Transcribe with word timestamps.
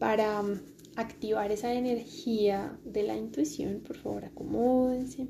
para 0.00 0.40
um, 0.40 0.58
activar 0.96 1.52
esa 1.52 1.72
energía 1.74 2.76
de 2.84 3.04
la 3.04 3.16
intuición, 3.16 3.82
por 3.86 3.96
favor 3.96 4.24
acomódense. 4.24 5.28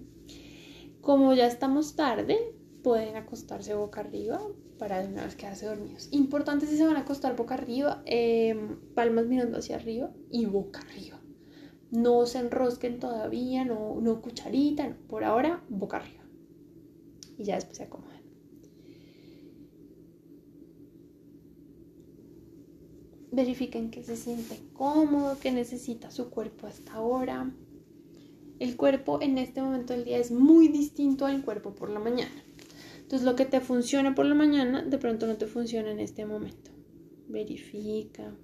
Como 1.00 1.34
ya 1.34 1.48
estamos 1.48 1.96
tarde, 1.96 2.38
pueden 2.82 3.16
acostarse 3.16 3.74
boca 3.74 4.00
arriba 4.00 4.40
para 4.78 5.02
de 5.02 5.08
una 5.08 5.24
vez 5.24 5.34
quedarse 5.34 5.66
dormidos. 5.66 6.08
Importante 6.12 6.66
si 6.66 6.76
se 6.76 6.86
van 6.86 6.96
a 6.96 7.00
acostar 7.00 7.36
boca 7.36 7.54
arriba, 7.54 8.02
em, 8.06 8.78
palmas 8.94 9.26
mirando 9.26 9.58
hacia 9.58 9.76
arriba 9.76 10.12
y 10.30 10.46
boca 10.46 10.80
arriba. 10.80 11.20
No 11.90 12.24
se 12.26 12.38
enrosquen 12.38 13.00
todavía, 13.00 13.64
no, 13.64 14.00
no 14.00 14.22
cucharita, 14.22 14.88
no. 14.88 14.96
por 15.08 15.24
ahora 15.24 15.64
boca 15.68 15.96
arriba. 15.96 16.22
Y 17.36 17.44
ya 17.44 17.56
después 17.56 17.76
se 17.78 17.84
acomodan. 17.84 18.22
Verifiquen 23.32 23.90
que 23.90 24.02
se 24.02 24.16
siente 24.16 24.60
cómodo, 24.72 25.38
que 25.38 25.52
necesita 25.52 26.10
su 26.10 26.30
cuerpo 26.30 26.66
hasta 26.66 26.94
ahora. 26.94 27.52
El 28.58 28.76
cuerpo 28.76 29.22
en 29.22 29.38
este 29.38 29.62
momento 29.62 29.92
del 29.92 30.04
día 30.04 30.18
es 30.18 30.30
muy 30.30 30.68
distinto 30.68 31.26
al 31.26 31.44
cuerpo 31.44 31.74
por 31.74 31.90
la 31.90 32.00
mañana. 32.00 32.44
Entonces 33.10 33.26
lo 33.26 33.34
que 33.34 33.44
te 33.44 33.60
funciona 33.60 34.14
por 34.14 34.26
la 34.26 34.34
mañana, 34.34 34.82
de 34.82 34.98
pronto 34.98 35.26
no 35.26 35.36
te 35.36 35.46
funciona 35.46 35.90
en 35.90 35.98
este 35.98 36.26
momento. 36.26 36.70
Verifica. 37.26 38.36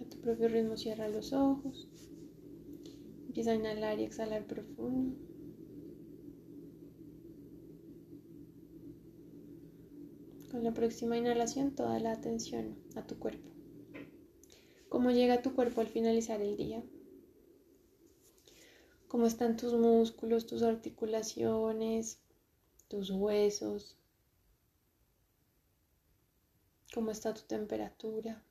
A 0.00 0.04
tu 0.08 0.20
propio 0.20 0.48
ritmo 0.48 0.76
cierra 0.76 1.08
los 1.08 1.32
ojos. 1.32 1.88
Empieza 3.26 3.50
a 3.50 3.56
inhalar 3.56 3.98
y 3.98 4.04
exhalar 4.04 4.46
profundo. 4.46 5.16
Con 10.50 10.53
la 10.64 10.72
próxima 10.72 11.18
inhalación, 11.18 11.74
toda 11.74 11.98
la 11.98 12.12
atención 12.12 12.82
a 12.96 13.06
tu 13.06 13.18
cuerpo. 13.18 13.50
¿Cómo 14.88 15.10
llega 15.10 15.42
tu 15.42 15.54
cuerpo 15.54 15.82
al 15.82 15.88
finalizar 15.88 16.40
el 16.40 16.56
día? 16.56 16.82
¿Cómo 19.06 19.26
están 19.26 19.58
tus 19.58 19.74
músculos, 19.74 20.46
tus 20.46 20.62
articulaciones, 20.62 22.18
tus 22.88 23.10
huesos? 23.10 23.98
¿Cómo 26.94 27.10
está 27.10 27.34
tu 27.34 27.42
temperatura? 27.42 28.42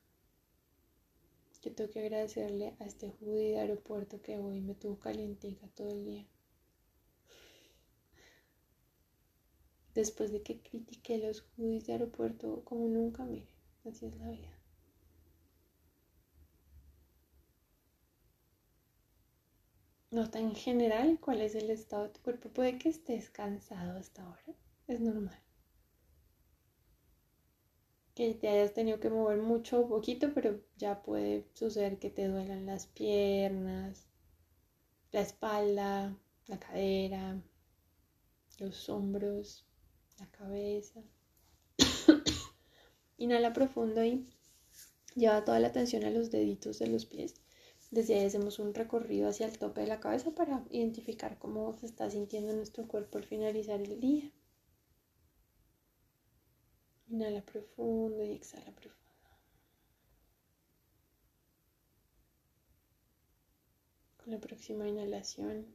Yo 1.62 1.74
tengo 1.74 1.90
que 1.90 1.98
agradecerle 1.98 2.76
a 2.78 2.84
este 2.84 3.10
judío 3.10 3.34
de 3.34 3.58
aeropuerto 3.58 4.22
que 4.22 4.38
hoy 4.38 4.60
me 4.60 4.76
tuvo 4.76 5.00
calientica 5.00 5.66
todo 5.74 5.88
el 5.88 6.04
día. 6.04 6.28
Después 9.94 10.32
de 10.32 10.42
que 10.42 10.60
critiqué 10.60 11.18
los 11.18 11.42
judíos 11.42 11.86
de 11.86 11.92
aeropuerto 11.92 12.62
como 12.64 12.88
nunca, 12.88 13.24
mire, 13.24 13.48
así 13.84 14.06
es 14.06 14.16
la 14.16 14.28
vida. 14.30 14.50
Nota 20.10 20.38
en 20.38 20.54
general 20.54 21.18
cuál 21.20 21.40
es 21.40 21.54
el 21.56 21.70
estado 21.70 22.04
de 22.04 22.10
tu 22.10 22.20
cuerpo. 22.20 22.48
Puede 22.48 22.78
que 22.78 22.88
estés 22.88 23.30
cansado 23.30 23.98
hasta 23.98 24.22
ahora, 24.22 24.54
es 24.86 25.00
normal. 25.00 25.40
Que 28.14 28.34
te 28.34 28.48
hayas 28.48 28.72
tenido 28.74 29.00
que 29.00 29.10
mover 29.10 29.38
mucho 29.38 29.80
o 29.80 29.88
poquito, 29.88 30.32
pero 30.32 30.60
ya 30.76 31.02
puede 31.02 31.48
suceder 31.54 31.98
que 31.98 32.10
te 32.10 32.28
duelan 32.28 32.64
las 32.64 32.86
piernas, 32.86 34.06
la 35.10 35.20
espalda, 35.20 36.16
la 36.46 36.60
cadera, 36.60 37.42
los 38.60 38.88
hombros, 38.88 39.66
la 40.18 40.26
cabeza. 40.30 41.02
Inhala 43.18 43.52
profundo 43.52 44.04
y 44.04 44.26
lleva 45.14 45.44
toda 45.44 45.60
la 45.60 45.68
atención 45.68 46.04
a 46.04 46.10
los 46.10 46.30
deditos 46.30 46.78
de 46.78 46.88
los 46.88 47.06
pies. 47.06 47.34
Desde 47.90 48.14
ahí 48.14 48.26
hacemos 48.26 48.58
un 48.58 48.74
recorrido 48.74 49.28
hacia 49.28 49.46
el 49.46 49.58
tope 49.58 49.82
de 49.82 49.86
la 49.86 50.00
cabeza 50.00 50.32
para 50.32 50.64
identificar 50.70 51.38
cómo 51.38 51.76
se 51.78 51.86
está 51.86 52.10
sintiendo 52.10 52.52
nuestro 52.52 52.88
cuerpo 52.88 53.18
al 53.18 53.24
finalizar 53.24 53.80
el 53.80 54.00
día. 54.00 54.30
Inhala 57.08 57.44
profundo 57.44 58.24
y 58.24 58.32
exhala 58.32 58.72
profundo. 58.72 59.04
Con 64.16 64.32
la 64.32 64.40
próxima 64.40 64.88
inhalación 64.88 65.66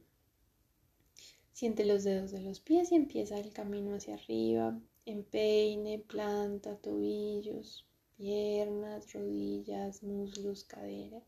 Siente 1.60 1.84
los 1.84 2.04
dedos 2.04 2.30
de 2.30 2.40
los 2.40 2.58
pies 2.58 2.90
y 2.90 2.94
empieza 2.94 3.38
el 3.38 3.52
camino 3.52 3.94
hacia 3.94 4.14
arriba. 4.14 4.80
Empeine, 5.04 5.98
planta, 5.98 6.78
tobillos, 6.78 7.86
piernas, 8.16 9.12
rodillas, 9.12 10.02
muslos, 10.02 10.64
cadera. 10.64 11.22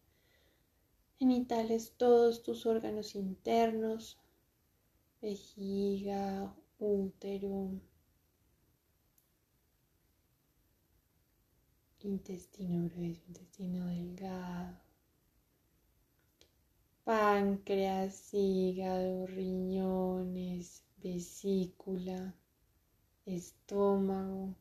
Genitales, 1.19 1.93
todos 1.99 2.43
tus 2.43 2.65
órganos 2.65 3.15
internos, 3.15 4.19
vejiga, 5.21 6.57
útero, 6.79 7.79
intestino 12.01 12.89
grueso, 12.89 13.21
intestino 13.29 13.85
delgado 13.85 14.02
páncreas, 17.43 18.33
hígado, 18.33 19.27
riñones, 19.27 20.85
vesícula, 21.03 22.37
estómago. 23.27 24.55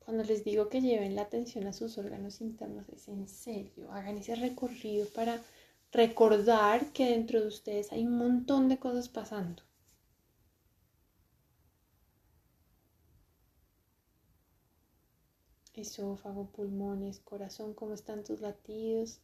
Cuando 0.00 0.22
les 0.24 0.44
digo 0.44 0.68
que 0.68 0.82
lleven 0.82 1.14
la 1.14 1.22
atención 1.22 1.66
a 1.66 1.72
sus 1.72 1.96
órganos 1.96 2.42
internos, 2.42 2.90
es 2.90 3.08
en 3.08 3.26
serio, 3.26 3.90
hagan 3.90 4.18
ese 4.18 4.34
recorrido 4.34 5.06
para 5.14 5.40
recordar 5.92 6.92
que 6.92 7.06
dentro 7.06 7.40
de 7.40 7.48
ustedes 7.48 7.90
hay 7.90 8.04
un 8.04 8.18
montón 8.18 8.68
de 8.68 8.78
cosas 8.78 9.08
pasando. 9.08 9.62
Esófago, 15.72 16.50
pulmones, 16.50 17.20
corazón, 17.20 17.72
cómo 17.72 17.94
están 17.94 18.24
tus 18.24 18.42
latidos, 18.42 19.22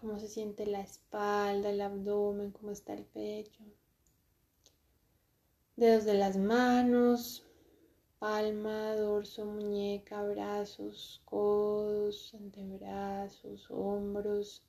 cómo 0.00 0.18
se 0.18 0.28
siente 0.28 0.66
la 0.66 0.80
espalda, 0.80 1.70
el 1.70 1.80
abdomen, 1.82 2.52
cómo 2.52 2.70
está 2.72 2.94
el 2.94 3.04
pecho. 3.04 3.62
Dedos 5.76 6.04
de 6.04 6.14
las 6.14 6.36
manos, 6.36 7.44
palma, 8.18 8.94
dorso, 8.96 9.44
muñeca, 9.44 10.22
brazos, 10.24 11.20
codos, 11.26 12.34
antebrazos, 12.34 13.70
hombros, 13.70 14.62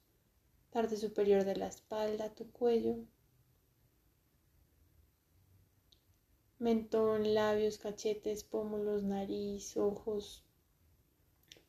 parte 0.72 0.98
superior 0.98 1.46
de 1.46 1.56
la 1.56 1.68
espalda, 1.68 2.34
tu 2.34 2.52
cuello, 2.52 2.98
mentón, 6.60 7.34
labios, 7.34 7.78
cachetes, 7.78 8.44
pómulos, 8.44 9.04
nariz, 9.04 9.76
ojos, 9.78 10.44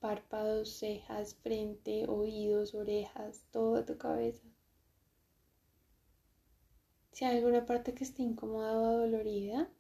párpados, 0.03 0.79
cejas, 0.79 1.37
frente, 1.37 2.07
oídos, 2.09 2.75
orejas, 2.75 3.47
toda 3.53 3.87
tu 3.87 3.97
cabeza. 3.99 4.43
Si 7.13 7.25
hay 7.25 7.37
alguna 7.37 7.65
parte 7.67 7.95
que 7.95 8.03
esté 8.03 8.23
incómoda 8.23 8.77
o 8.77 8.99
dolorida, 8.99 9.71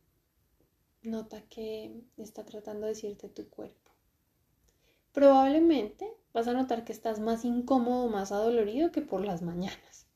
nota 1.02 1.42
que 1.48 2.04
está 2.18 2.44
tratando 2.44 2.86
de 2.86 2.92
decirte 2.92 3.28
tu 3.28 3.50
cuerpo. 3.50 3.90
Probablemente 5.10 6.08
vas 6.32 6.46
a 6.46 6.52
notar 6.52 6.84
que 6.84 6.92
estás 6.92 7.18
más 7.18 7.44
incómodo, 7.44 8.08
más 8.08 8.30
adolorido 8.30 8.92
que 8.92 9.02
por 9.02 9.24
las 9.24 9.42
mañanas, 9.42 10.06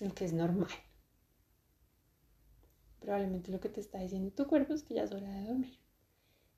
lo 0.00 0.14
que 0.14 0.24
es 0.24 0.32
normal. 0.32 0.70
Probablemente 3.00 3.52
lo 3.52 3.60
que 3.60 3.68
te 3.68 3.80
está 3.80 3.98
diciendo 3.98 4.32
tu 4.32 4.46
cuerpo 4.46 4.72
es 4.72 4.82
que 4.82 4.94
ya 4.94 5.02
es 5.02 5.12
hora 5.12 5.30
de 5.30 5.46
dormir. 5.46 5.78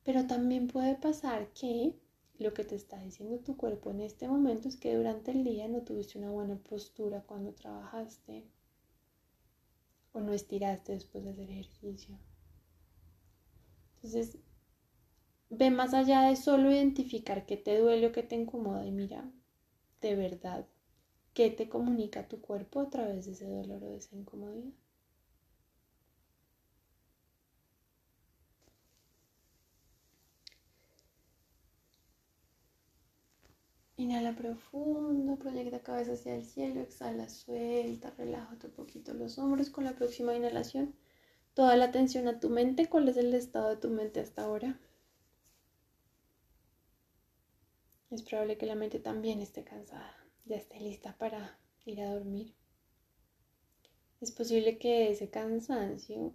Pero 0.05 0.29
también 0.29 0.69
puede 0.69 0.95
pasar 0.95 1.49
que 1.53 1.99
lo 2.41 2.55
que 2.55 2.65
te 2.65 2.75
está 2.75 2.99
diciendo 3.03 3.39
tu 3.39 3.57
cuerpo 3.57 3.91
en 3.91 4.01
este 4.01 4.27
momento 4.27 4.67
es 4.67 4.77
que 4.77 4.97
durante 4.97 5.31
el 5.31 5.45
día 5.45 5.69
no 5.69 5.83
tuviste 5.83 6.19
una 6.19 6.31
buena 6.31 6.57
postura 6.57 7.23
cuando 7.27 7.53
trabajaste 7.53 8.47
o 10.13 10.21
no 10.21 10.33
estiraste 10.33 10.93
después 10.93 11.23
de 11.23 11.31
hacer 11.31 11.51
ejercicio. 11.51 12.19
Entonces, 13.97 14.39
ve 15.51 15.71
más 15.71 15.93
allá 15.93 16.23
de 16.23 16.37
solo 16.37 16.71
identificar 16.71 17.45
qué 17.45 17.59
te 17.59 17.79
duele 17.79 18.07
o 18.07 18.13
qué 18.13 18.23
te 18.23 18.37
incomoda 18.37 18.87
y 18.87 18.93
mira 18.93 19.31
de 20.01 20.15
verdad 20.17 20.67
qué 21.35 21.51
te 21.51 21.69
comunica 21.69 22.27
tu 22.27 22.41
cuerpo 22.41 22.81
a 22.81 22.89
través 22.89 23.27
de 23.27 23.33
ese 23.33 23.49
dolor 23.49 23.85
o 23.85 23.91
de 23.91 23.99
esa 23.99 24.17
incomodidad. 24.17 24.73
Inhala 34.01 34.33
profundo, 34.35 35.37
proyecta 35.37 35.83
cabeza 35.83 36.15
hacia 36.15 36.35
el 36.35 36.47
cielo, 36.47 36.81
exhala, 36.81 37.29
suelta, 37.29 38.09
relaja 38.17 38.57
un 38.65 38.71
poquito 38.71 39.13
los 39.13 39.37
hombros. 39.37 39.69
Con 39.69 39.85
la 39.85 39.95
próxima 39.95 40.35
inhalación, 40.35 40.95
toda 41.53 41.77
la 41.77 41.85
atención 41.85 42.27
a 42.27 42.41
tu 42.41 42.49
mente. 42.49 42.89
¿Cuál 42.89 43.11
es 43.11 43.19
el 43.19 43.35
estado 43.35 43.69
de 43.69 43.77
tu 43.77 43.91
mente 43.91 44.21
hasta 44.21 44.45
ahora? 44.45 44.81
Es 48.11 48.23
probable 48.23 48.57
que 48.57 48.65
la 48.65 48.75
mente 48.75 49.01
también 49.01 49.43
esté 49.43 49.65
cansada, 49.65 50.17
ya 50.47 50.57
esté 50.57 50.81
lista 50.81 51.19
para 51.19 51.59
ir 51.85 52.01
a 52.01 52.15
dormir. 52.15 52.55
Es 54.23 54.33
posible 54.33 54.79
que 54.79 55.11
ese 55.11 55.29
cansancio 55.29 56.35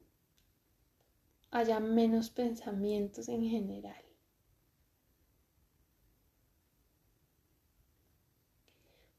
haya 1.50 1.80
menos 1.80 2.30
pensamientos 2.30 3.28
en 3.28 3.42
general. 3.42 4.05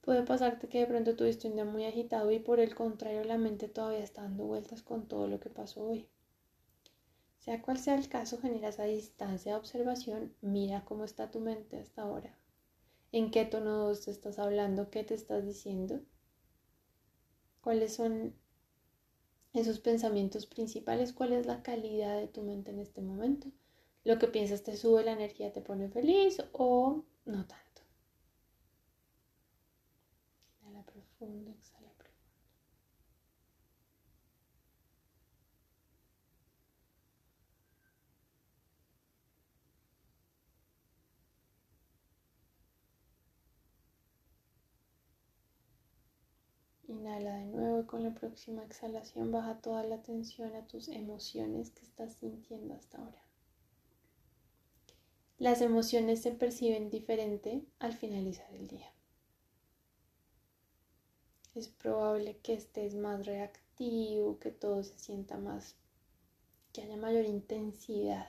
Puede 0.07 0.23
pasarte 0.23 0.69
que 0.69 0.79
de 0.79 0.87
pronto 0.87 1.17
tuviste 1.17 1.49
un 1.49 1.55
día 1.55 1.65
muy 1.65 1.85
agitado 1.85 2.31
y 2.31 2.39
por 2.39 2.61
el 2.61 2.77
contrario 2.77 3.25
la 3.25 3.39
mente 3.39 3.67
todavía 3.67 4.05
está 4.05 4.23
dando 4.23 4.45
vueltas 4.45 4.81
con 4.81 5.09
todo 5.09 5.27
lo 5.27 5.41
que 5.41 5.51
pasó 5.51 5.83
hoy. 5.83 6.09
Sea 7.41 7.61
cual 7.61 7.79
sea 7.79 7.97
el 7.97 8.09
caso, 8.09 8.39
genera 8.39 8.69
esa 8.69 8.85
distancia 8.85 9.51
de 9.51 9.59
observación, 9.59 10.33
mira 10.43 10.85
cómo 10.85 11.03
está 11.03 11.33
tu 11.33 11.41
mente 11.41 11.81
hasta 11.81 12.03
ahora, 12.03 12.39
en 13.11 13.33
qué 13.33 13.47
tono 13.47 13.93
te 13.97 14.13
estás 14.13 14.39
hablando, 14.39 14.91
qué 14.91 15.03
te 15.03 15.15
estás 15.15 15.45
diciendo, 15.45 16.01
cuáles 17.61 17.93
son 17.95 18.33
esos 19.55 19.81
pensamientos 19.81 20.47
principales, 20.47 21.13
cuál 21.13 21.33
es 21.33 21.47
la 21.47 21.65
calidad 21.65 22.17
de 22.17 22.29
tu 22.29 22.45
mente 22.45 22.71
en 22.71 22.79
este 22.79 23.03
momento. 23.03 23.49
Lo 24.05 24.21
que 24.21 24.29
piensas 24.29 24.63
te 24.63 24.77
sube 24.77 25.03
la 25.03 25.15
energía, 25.15 25.53
te 25.53 25.63
pone 25.63 25.89
feliz 25.89 26.45
o 26.53 27.03
no 27.25 27.45
tanto. 27.45 27.67
Exhala 31.21 31.91
profundo. 31.97 32.17
Inhala 46.89 47.37
de 47.39 47.47
nuevo 47.47 47.81
y 47.81 47.85
con 47.87 48.03
la 48.05 48.15
próxima 48.15 48.63
exhalación 48.65 49.33
baja 49.33 49.61
toda 49.61 49.83
la 49.85 49.97
atención 49.97 50.55
a 50.55 50.67
tus 50.67 50.89
emociones 50.89 51.71
que 51.71 51.83
estás 51.83 52.15
sintiendo 52.15 52.75
hasta 52.75 52.99
ahora. 52.99 53.23
Las 55.39 55.61
emociones 55.63 56.23
se 56.23 56.33
perciben 56.33 56.91
diferente 56.91 57.65
al 57.79 57.93
finalizar 57.93 58.51
el 58.55 58.69
día 58.69 58.96
es 61.57 61.69
probable 61.69 62.37
que 62.43 62.55
estés 62.55 62.95
más 62.95 63.25
reactivo, 63.27 64.39
que 64.39 64.51
todo 64.51 64.83
se 64.83 64.99
sienta 64.99 65.39
más, 65.39 65.75
que 66.73 66.83
haya 66.83 66.97
mayor 66.97 67.25
intensidad. 67.25 68.27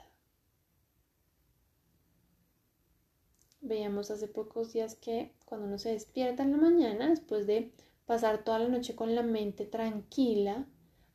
Veíamos 3.59 4.12
hace 4.12 4.27
pocos 4.27 4.71
días 4.71 4.95
que 4.95 5.33
cuando 5.45 5.68
uno 5.68 5.77
se 5.77 5.91
despierta 5.91 6.44
en 6.44 6.51
la 6.51 6.57
mañana, 6.57 7.09
después 7.09 7.45
de 7.47 7.71
pasar 8.06 8.44
toda 8.44 8.59
la 8.59 8.69
noche 8.69 8.95
con 8.95 9.13
la 9.13 9.24
mente 9.24 9.65
tranquila, 9.65 10.65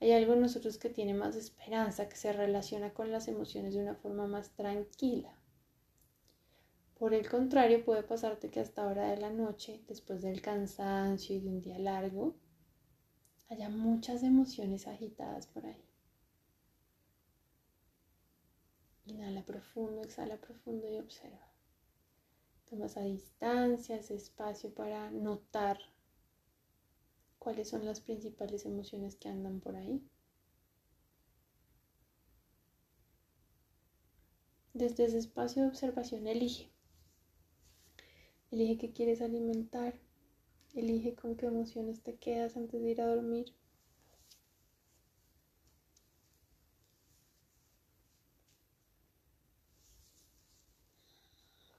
hay 0.01 0.13
algo 0.13 0.35
en 0.35 0.41
nosotros 0.43 0.79
que 0.79 0.91
tiene 0.91 1.15
más 1.15 1.37
esperanza, 1.37 2.09
que 2.09 2.17
se 2.17 2.33
relaciona 2.33 2.93
con 2.93 3.11
las 3.11 3.29
emociones 3.29 3.75
de 3.75 3.81
una 3.81 3.95
forma 3.95 4.27
más 4.27 4.51
tranquila. 4.51 5.35
Por 7.03 7.15
el 7.15 7.29
contrario, 7.29 7.85
puede 7.85 8.05
pasarte 8.05 8.49
que 8.49 8.61
hasta 8.61 8.87
hora 8.87 9.11
de 9.11 9.17
la 9.17 9.29
noche, 9.29 9.83
después 9.89 10.23
del 10.23 10.41
cansancio 10.41 11.35
y 11.35 11.41
de 11.41 11.49
un 11.49 11.61
día 11.61 11.77
largo, 11.81 12.37
haya 13.49 13.69
muchas 13.69 14.23
emociones 14.23 14.87
agitadas 14.87 15.49
por 15.49 15.67
ahí. 15.67 15.85
Inhala 19.07 19.45
profundo, 19.45 20.01
exhala 20.05 20.37
profundo 20.37 20.89
y 20.89 20.99
observa. 20.99 21.51
Tomas 22.71 22.97
a 22.97 23.01
distancia 23.01 23.97
ese 23.97 24.15
espacio 24.15 24.73
para 24.73 25.11
notar 25.11 25.81
cuáles 27.41 27.69
son 27.69 27.85
las 27.85 27.99
principales 27.99 28.65
emociones 28.65 29.17
que 29.17 29.29
andan 29.29 29.59
por 29.59 29.75
ahí. 29.75 30.01
Desde 34.73 35.07
ese 35.07 35.19
espacio 35.19 35.63
de 35.63 35.69
observación 35.69 36.29
elige 36.29 36.71
Elige 38.53 38.77
qué 38.79 38.93
quieres 38.93 39.23
alimentar. 39.23 39.95
Elige 40.75 41.15
con 41.15 41.37
qué 41.37 41.47
emociones 41.47 42.03
te 42.03 42.17
quedas 42.17 42.57
antes 42.57 42.83
de 42.83 42.91
ir 42.91 43.01
a 43.01 43.07
dormir. 43.07 43.47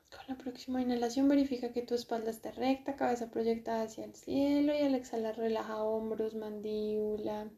Con 0.10 0.22
la 0.28 0.36
próxima 0.36 0.82
inhalación 0.82 1.28
verifica 1.28 1.72
que 1.72 1.84
tu 1.84 1.94
espalda 1.94 2.32
esté 2.32 2.52
recta, 2.52 2.96
cabeza 2.96 3.30
proyectada 3.30 3.84
hacia 3.84 4.06
el 4.06 4.16
cielo 4.16 4.74
y 4.74 4.80
al 4.80 4.96
exhalar 4.96 5.38
relaja 5.38 5.84
hombros, 5.84 6.34
mandíbula, 6.34 7.52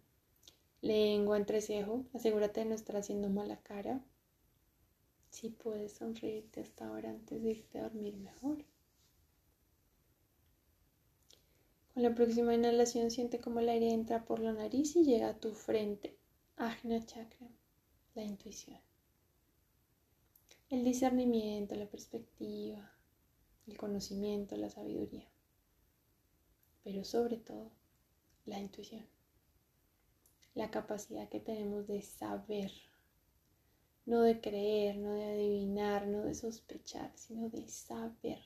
lengua, 0.81 1.37
entrecejo. 1.37 2.05
Asegúrate 2.13 2.61
de 2.61 2.65
no 2.67 2.75
estar 2.75 2.97
haciendo 2.97 3.29
mala 3.29 3.57
cara. 3.61 4.03
Si 5.29 5.49
puedes 5.49 5.93
sonreírte 5.93 6.61
hasta 6.61 6.87
ahora 6.87 7.11
antes 7.11 7.41
de 7.43 7.51
irte 7.51 7.79
a 7.79 7.83
dormir 7.83 8.17
mejor. 8.17 8.65
Con 11.95 12.03
la 12.03 12.13
próxima 12.13 12.53
inhalación 12.53 13.09
siente 13.09 13.39
como 13.39 13.61
el 13.61 13.69
aire 13.69 13.89
entra 13.93 14.25
por 14.25 14.41
la 14.41 14.51
nariz 14.51 14.97
y 14.97 15.05
llega 15.05 15.29
a 15.29 15.39
tu 15.39 15.53
frente. 15.53 16.17
Ajna 16.57 17.05
chakra, 17.05 17.47
la 18.15 18.21
intuición. 18.21 18.81
El 20.69 20.83
discernimiento, 20.83 21.73
la 21.75 21.85
perspectiva, 21.85 22.91
el 23.65 23.77
conocimiento, 23.77 24.57
la 24.57 24.69
sabiduría. 24.69 25.25
Pero 26.83 27.05
sobre 27.05 27.37
todo, 27.37 27.71
la 28.43 28.59
intuición. 28.59 29.07
La 30.53 30.71
capacidad 30.71 31.29
que 31.29 31.39
tenemos 31.39 31.87
de 31.87 32.01
saber, 32.01 32.73
no 34.05 34.19
de 34.19 34.41
creer, 34.41 34.97
no 34.97 35.13
de 35.13 35.23
adivinar, 35.23 36.07
no 36.07 36.23
de 36.23 36.35
sospechar, 36.35 37.13
sino 37.15 37.47
de 37.47 37.69
saber 37.69 38.41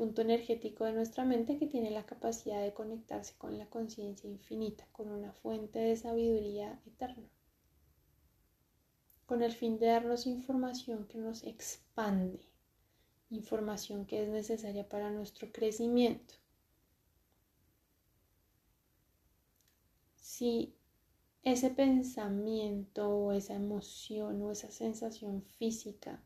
punto 0.00 0.22
energético 0.22 0.84
de 0.84 0.94
nuestra 0.94 1.26
mente 1.26 1.58
que 1.58 1.66
tiene 1.66 1.90
la 1.90 2.06
capacidad 2.06 2.62
de 2.62 2.72
conectarse 2.72 3.34
con 3.36 3.58
la 3.58 3.66
conciencia 3.66 4.30
infinita, 4.30 4.86
con 4.92 5.12
una 5.12 5.34
fuente 5.34 5.78
de 5.78 5.94
sabiduría 5.94 6.80
eterna, 6.86 7.28
con 9.26 9.42
el 9.42 9.52
fin 9.52 9.78
de 9.78 9.88
darnos 9.88 10.26
información 10.26 11.06
que 11.06 11.18
nos 11.18 11.44
expande, 11.44 12.40
información 13.28 14.06
que 14.06 14.22
es 14.22 14.30
necesaria 14.30 14.88
para 14.88 15.10
nuestro 15.10 15.52
crecimiento. 15.52 16.32
Si 20.16 20.74
ese 21.42 21.68
pensamiento 21.68 23.06
o 23.06 23.32
esa 23.32 23.52
emoción 23.52 24.40
o 24.40 24.50
esa 24.50 24.70
sensación 24.70 25.42
física 25.58 26.22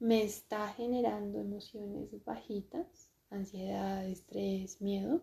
me 0.00 0.22
está 0.22 0.72
generando 0.72 1.38
emociones 1.38 2.08
bajitas, 2.24 3.10
ansiedad, 3.28 4.06
estrés, 4.06 4.80
miedo. 4.80 5.22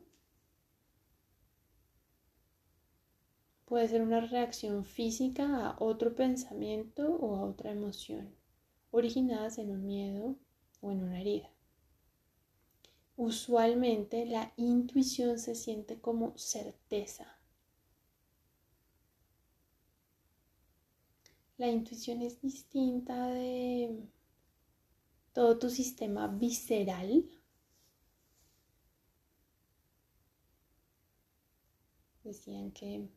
Puede 3.65 3.88
ser 3.88 4.03
una 4.03 4.22
reacción 4.22 4.86
física 4.86 5.67
a 5.67 5.75
otro 5.79 6.15
pensamiento 6.15 7.15
o 7.15 7.36
a 7.36 7.46
otra 7.46 7.72
emoción, 7.72 8.36
originadas 8.91 9.57
en 9.57 9.72
un 9.72 9.84
miedo 9.84 10.36
o 10.79 10.91
en 10.91 11.03
una 11.03 11.22
herida. 11.22 11.50
Usualmente 13.15 14.27
la 14.27 14.53
intuición 14.57 15.39
se 15.39 15.55
siente 15.55 16.00
como 16.00 16.38
certeza. 16.38 17.39
La 21.57 21.67
intuición 21.67 22.22
es 22.22 22.39
distinta 22.39 23.25
de 23.29 24.07
todo 25.38 25.60
tu 25.60 25.70
sistema 25.70 26.27
visceral. 26.27 27.24
Decían 32.24 32.72
que 32.72 33.08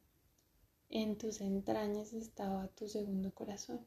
en 0.91 1.17
tus 1.17 1.41
entrañas 1.41 2.13
estaba 2.13 2.69
tu 2.69 2.89
segundo 2.91 3.33
corazón. 3.33 3.87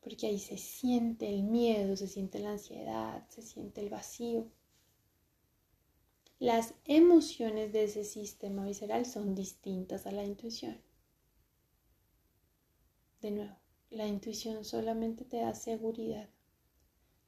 Porque 0.00 0.28
ahí 0.28 0.38
se 0.38 0.56
siente 0.56 1.28
el 1.28 1.42
miedo, 1.42 1.96
se 1.96 2.06
siente 2.06 2.38
la 2.38 2.52
ansiedad, 2.52 3.28
se 3.28 3.42
siente 3.42 3.80
el 3.80 3.90
vacío. 3.90 4.46
Las 6.38 6.74
emociones 6.84 7.72
de 7.72 7.82
ese 7.82 8.04
sistema 8.04 8.64
visceral 8.66 9.04
son 9.04 9.34
distintas 9.34 10.06
a 10.06 10.12
la 10.12 10.24
intuición. 10.24 10.80
De 13.20 13.32
nuevo, 13.32 13.59
la 13.90 14.06
intuición 14.06 14.64
solamente 14.64 15.24
te 15.24 15.38
da 15.38 15.54
seguridad, 15.54 16.30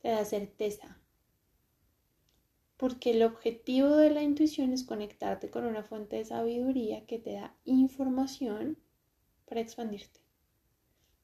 te 0.01 0.09
da 0.09 0.25
certeza. 0.25 0.99
porque 2.77 3.13
el 3.13 3.23
objetivo 3.23 3.97
de 3.97 4.11
la 4.11 4.23
intuición 4.23 4.73
es 4.75 4.85
conectarte 4.85 5.51
con 5.51 5.65
una 5.65 5.83
fuente 5.85 6.17
de 6.17 6.25
sabiduría 6.27 7.07
que 7.07 7.19
te 7.19 7.33
da 7.33 7.57
información 7.65 8.77
para 9.47 9.61
expandirte. 9.63 10.21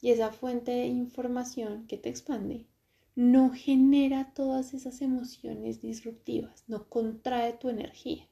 Y 0.01 0.11
esa 0.11 0.33
fuente 0.33 0.71
de 0.73 0.87
información 0.87 1.87
que 1.87 1.99
te 1.99 2.09
expande 2.09 2.67
no 3.15 3.51
genera 3.51 4.33
todas 4.35 4.73
esas 4.73 5.03
emociones 5.03 5.81
disruptivas, 5.81 6.65
no 6.69 6.89
contrae 6.89 7.53
tu 7.55 7.69
energía. 7.69 8.29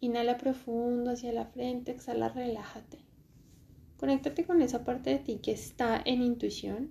Inhala 0.00 0.36
profundo 0.36 1.12
hacia 1.12 1.32
la 1.32 1.46
frente, 1.46 1.92
exhala, 1.92 2.28
relájate. 2.28 2.98
Conéctate 4.02 4.44
con 4.44 4.60
esa 4.62 4.82
parte 4.82 5.10
de 5.10 5.18
ti 5.20 5.38
que 5.38 5.52
está 5.52 6.02
en 6.04 6.22
intuición, 6.22 6.90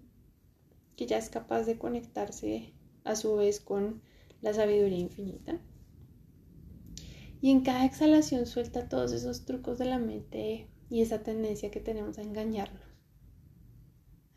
que 0.96 1.08
ya 1.08 1.18
es 1.18 1.30
capaz 1.30 1.63
de 1.63 1.77
conectarse 1.77 2.74
a 3.03 3.18
su 3.18 3.36
vez 3.36 3.60
con 3.60 4.01
la 4.39 4.53
sabiduría 4.53 5.00
infinita. 5.00 5.60
Y 7.41 7.51
en 7.51 7.63
cada 7.65 7.84
exhalación 7.84 8.46
suelta 8.46 8.88
todos 8.88 9.12
esos 9.12 9.44
trucos 9.44 9.77
de 9.77 9.88
la 9.88 10.00
mente 10.00 10.70
y 10.89 11.01
esa 11.01 11.22
tendencia 11.22 11.70
que 11.70 11.82
tenemos 11.82 12.18
a 12.18 12.22
engañarnos, 12.22 12.82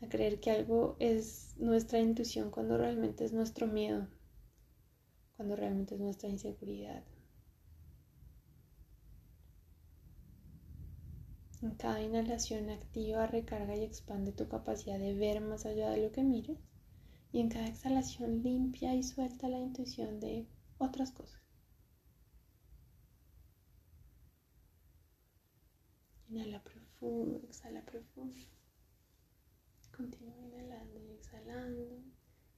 a 0.01 0.09
creer 0.09 0.41
que 0.41 0.51
algo 0.51 0.97
es 0.99 1.55
nuestra 1.55 1.99
intuición 1.99 2.51
cuando 2.51 2.77
realmente 2.77 3.23
es 3.23 3.31
nuestro 3.31 3.67
miedo, 3.67 4.09
cuando 5.37 5.55
realmente 5.55 5.95
es 5.95 6.01
nuestra 6.01 6.27
inseguridad. 6.27 7.05
En 11.65 11.73
cada 11.77 11.99
inhalación 11.99 12.69
activa, 12.69 13.25
recarga 13.25 13.75
y 13.75 13.83
expande 13.83 14.31
tu 14.31 14.47
capacidad 14.47 14.99
de 14.99 15.15
ver 15.15 15.41
más 15.41 15.65
allá 15.65 15.89
de 15.89 15.97
lo 15.97 16.11
que 16.11 16.21
mires 16.21 16.59
y 17.31 17.39
en 17.39 17.49
cada 17.49 17.65
exhalación 17.65 18.43
limpia 18.43 18.93
y 18.93 19.01
suelta 19.01 19.49
la 19.49 19.57
intuición 19.57 20.19
de 20.19 20.47
otras 20.77 21.09
cosas. 21.09 21.41
Inhala 26.29 26.63
profundo, 26.63 27.39
exhala 27.39 27.83
profundo. 27.83 28.45
Continúa 29.97 30.37
inhalando 30.37 31.01
y 31.01 31.13
exhalando. 31.13 31.99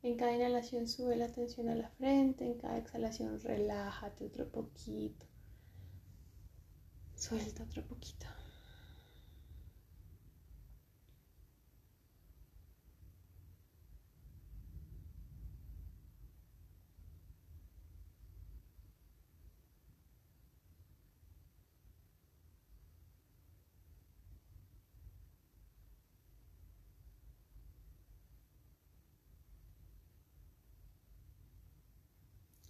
En 0.01 0.17
cada 0.17 0.35
inhalación 0.35 0.85
sube 0.85 1.15
la 1.15 1.31
tensión 1.31 1.69
a 1.69 1.75
la 1.75 1.89
frente, 1.91 2.45
en 2.45 2.57
cada 2.57 2.77
exhalación 2.77 3.39
relájate 3.39 4.25
otro 4.25 4.51
poquito. 4.51 5.25
Suelta 7.15 7.63
otro 7.63 7.87
poquito. 7.87 8.27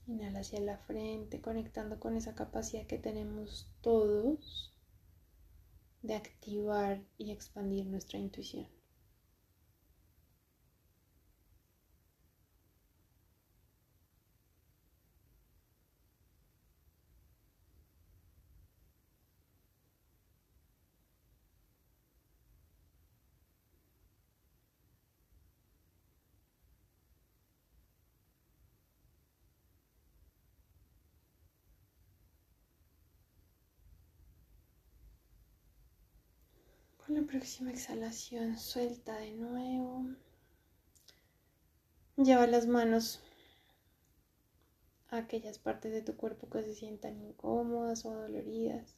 Inhala 0.07 0.39
hacia 0.39 0.61
la 0.61 0.77
frente, 0.77 1.41
conectando 1.41 1.99
con 1.99 2.15
esa 2.15 2.33
capacidad 2.33 2.87
que 2.87 2.97
tenemos 2.97 3.69
todos 3.81 4.73
de 6.01 6.15
activar 6.15 7.03
y 7.17 7.31
expandir 7.31 7.85
nuestra 7.87 8.17
intuición. 8.17 8.76
Con 37.07 37.15
la 37.15 37.25
próxima 37.25 37.71
exhalación 37.71 38.57
suelta 38.57 39.17
de 39.17 39.31
nuevo. 39.31 40.07
Lleva 42.17 42.45
las 42.47 42.67
manos 42.67 43.21
a 45.07 45.19
aquellas 45.19 45.57
partes 45.57 45.93
de 45.93 46.01
tu 46.01 46.17
cuerpo 46.17 46.49
que 46.49 46.63
se 46.63 46.75
sientan 46.75 47.21
incómodas 47.21 48.03
o 48.05 48.11
doloridas. 48.11 48.97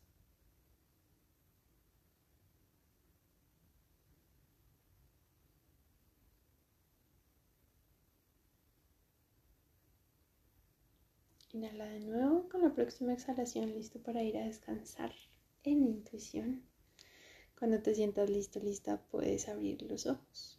Inhala 11.53 11.85
de 11.85 11.99
nuevo 11.99 12.49
con 12.49 12.63
la 12.63 12.73
próxima 12.73 13.13
exhalación, 13.13 13.69
listo 13.69 14.01
para 14.01 14.23
ir 14.23 14.35
a 14.35 14.45
descansar 14.45 15.13
en 15.63 15.83
intuición. 15.83 16.68
Cuando 17.59 17.81
te 17.81 17.93
sientas 17.93 18.29
listo, 18.29 18.61
lista, 18.61 19.01
puedes 19.11 19.49
abrir 19.49 19.81
los 19.81 20.05
ojos. 20.05 20.57